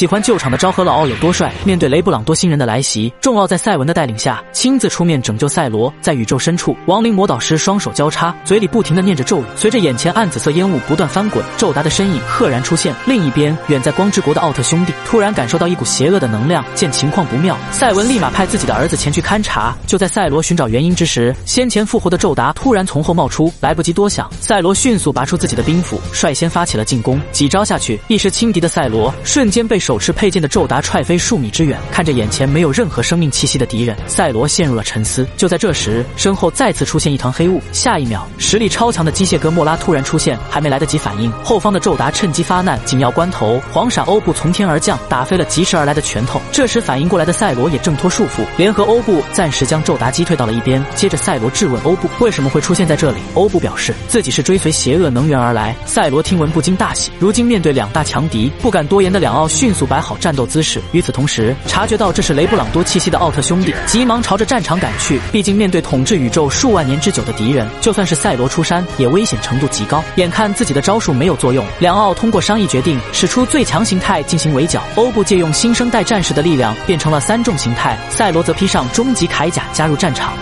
[0.00, 1.52] 喜欢救场的昭和老奥有多帅？
[1.62, 5.92] 面对雷布朗多星人的来袭，众奥在赛文的带领下亲自出面拯救赛罗。
[6.00, 9.44] 在宇宙深处，亡灵魔导师双手交叉，嘴里不停的念着咒语。
[9.56, 12.94] 随着眼前暗紫色烟雾不断翻滚，宙达的身影赫然出现。
[13.04, 19.76] 另一边，远在光之国的奥特兄弟突然感受到一股邪恶的能量，见情况不妙，赛文立马派自己的儿子前去勘察。
[19.86, 27.20] 就在赛罗寻找原因之时，先前复活的宙达突然从后冒出，来不及多想，赛罗迅速拔出自己的兵斧，率先发起了进攻。
[27.32, 31.76] 几招下去，一时轻敌的赛罗瞬间被手手持佩剑的宙达踹飞数米之远。
[31.90, 35.26] 看着眼前没有任何生命气息的敌人，赛罗陷入了沉思。
[35.36, 42.78] 就在这时，身后再次出现一团黑雾，下一秒，实力超强的机械哥莫拉突然出现，还没来得及反应，后方的宙达趁机发难。
[42.84, 46.40] 紧要关头，黄闪欧布从天而降，打飞了疾驰而来的拳头。
[46.52, 50.80] 这时反应过来的赛罗也挣脱束缚，联合欧布暂时将宙达击退到了一边。
[50.94, 55.74] 接着赛罗质问欧布为什么会出现在这里，欧布表示自己是追随邪恶能源而来。
[55.84, 60.80] 赛罗听闻不禁大喜，如今面对两大强敌，不敢多言的两奥迅速摆好战斗姿势。
[60.92, 65.20] 与此同时，察觉到这是雷布朗多气息的奥特兄弟急忙朝着战场赶去。
[65.32, 70.02] 毕竟面对统治宇宙数万年之久的敌人，就算是赛罗出山，也危险程度极高。
[70.16, 74.82] 眼看自己的招数没有作用，两奥通过商议决定使出最强形态进行围剿。
[74.96, 80.32] 欧布借用新生代战士的力量变成了三重形态，赛罗则披上终极铠甲加入战场。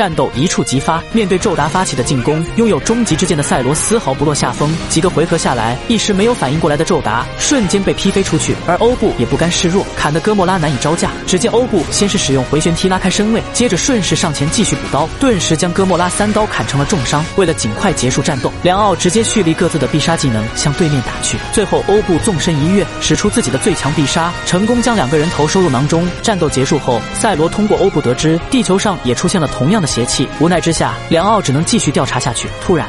[0.00, 4.74] 战斗一触即发，面对宙达发起的进攻，拥有终极之剑的赛罗丝毫不落下风。
[4.88, 11.10] 几个回合下来，一时没有反应过来的宙达瞬间被劈飞出去，而欧布也不甘示弱，砍得哥莫拉难以招架。
[11.26, 17.22] 只见欧布先是使用回旋踢拉开身位，接着顺势上前继续补刀，顿时将哥莫拉三刀砍成了重伤。
[17.36, 21.36] 为了尽快结束战斗，两奥直接蓄力各自的必杀技能向对面打去。
[21.52, 26.08] 最后，欧布纵身一跃，使出自己的最强必杀，成功将两个人头收入囊中。
[26.22, 29.89] 战斗结束后，赛罗通过欧布得知地球上也出现了同样的。
[29.90, 32.48] 邪气，无奈之下，梁奥只能继续调查下去。
[32.62, 32.86] 突然，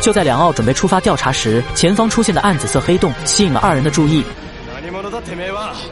[0.00, 4.24] 就在两奥准备出发调查时，前方出现的暗紫色黑洞吸引了二人的注意。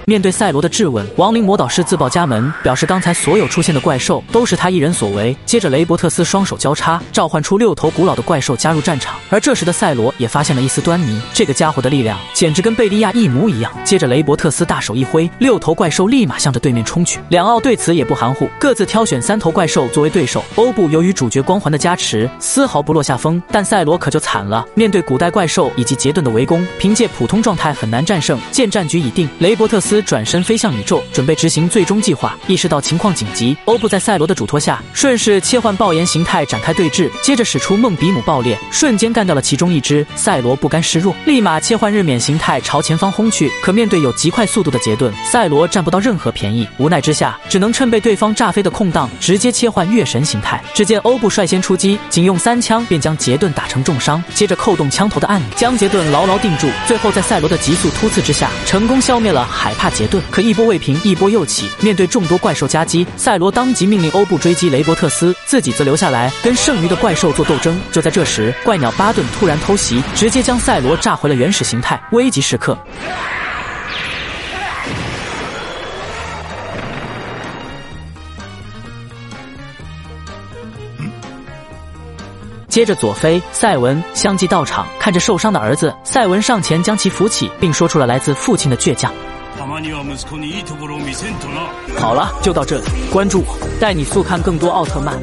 [0.07, 5.37] 面对赛罗的质问，亡灵魔导师自报家门，表示刚才所有出现的怪兽都是他一人所为。
[5.45, 9.17] 接着，雷伯特斯双手交叉，召唤出六头古老的怪兽加入战场。
[9.31, 13.71] 而这时的赛罗也发现了一丝端倪，这个家伙的力量简直跟贝利亚一模一样。
[13.85, 17.21] 接着，雷伯特斯大手一挥，六头怪兽立马向着对面冲去。
[17.29, 20.45] 两奥对此也不含糊，各自挑选三头怪兽作为对手。
[20.57, 24.67] 欧布由于主角光环的加持，丝毫不落下风，但赛罗可就惨了。
[24.75, 28.39] 面对古代怪兽以及杰顿的围攻，凭借普通状态很难战胜。
[28.51, 32.39] 见战局已定，雷伯特斯转身飞向宇宙，准备执行最终计划。
[32.47, 40.07] 意识到情况紧急，欧布在赛罗的嘱托下，顺势切换爆炎形态展开对峙，接着使出梦比姆爆裂，瞬间干掉了其中一只。
[40.15, 43.51] 赛罗不甘示弱，立马切换日冕形态朝前方轰去。
[43.61, 46.65] 可面对有极快速度的杰顿，赛罗占不到任何便宜。
[46.77, 50.63] 无奈之下，只能趁被对方炸飞的空档，直接切换月神形态。
[50.73, 56.69] 只见欧布率先出击，仅用三枪便将杰顿打成重伤，接着扣动枪头的按钮，将杰顿牢牢定住。
[56.87, 60.23] 最后在赛罗的急速突刺之下，成功消灭了海帕杰顿。
[60.31, 61.67] 可一波未平，一波又起。
[61.81, 67.81] 面对众多怪兽夹击，赛罗当即命令欧布追击雷伯特斯，自己则留下来跟剩余的怪兽做斗争。
[67.91, 71.99] 就在这时，怪鸟巴顿突然偷袭，直接将赛罗炸回了原始形态。
[72.13, 72.77] 危急时刻，
[82.79, 89.13] 接着佐菲、赛文相继到场，看着受伤的儿子，赛文上前将其扶起，并说出了来自父亲的倔强。
[91.99, 95.19] 好了，就到这里，关注我，带你速看更多奥特曼。